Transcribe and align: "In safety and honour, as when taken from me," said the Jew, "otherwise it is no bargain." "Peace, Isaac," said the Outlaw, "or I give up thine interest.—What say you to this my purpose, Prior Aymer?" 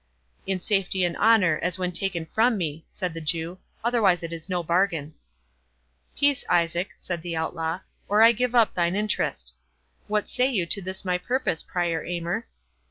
"In 0.47 0.59
safety 0.59 1.05
and 1.05 1.15
honour, 1.17 1.59
as 1.61 1.77
when 1.77 1.91
taken 1.91 2.25
from 2.25 2.57
me," 2.57 2.87
said 2.89 3.13
the 3.13 3.21
Jew, 3.21 3.59
"otherwise 3.83 4.23
it 4.23 4.33
is 4.33 4.49
no 4.49 4.63
bargain." 4.63 5.13
"Peace, 6.17 6.43
Isaac," 6.49 6.89
said 6.97 7.21
the 7.21 7.35
Outlaw, 7.35 7.81
"or 8.07 8.23
I 8.23 8.31
give 8.31 8.55
up 8.55 8.73
thine 8.73 8.95
interest.—What 8.95 10.27
say 10.27 10.47
you 10.49 10.65
to 10.65 10.81
this 10.81 11.05
my 11.05 11.19
purpose, 11.19 11.61
Prior 11.61 12.03
Aymer?" 12.03 12.47